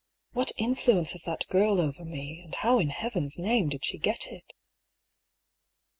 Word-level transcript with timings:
"What 0.31 0.51
influence 0.57 1.11
has 1.11 1.25
that 1.25 1.45
girl 1.47 1.79
over 1.79 2.03
me, 2.03 2.41
and 2.43 2.55
how 2.55 2.79
in 2.79 2.89
Heaven's 2.89 3.37
name 3.37 3.69
did 3.69 3.85
she 3.85 3.99
get 3.99 4.25
it? 4.31 4.53